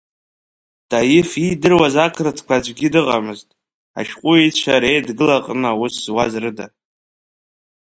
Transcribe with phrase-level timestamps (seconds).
[0.89, 3.47] Таиф иидыруаз ақырҭқәа аӡәгьы дыҟаӡамызт,
[3.99, 6.67] ашҟәыҩҩцәа Реидгыла аҟны аус зуаз рыда.